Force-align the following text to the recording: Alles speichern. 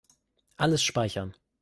Alles 0.57 0.81
speichern. 0.81 1.35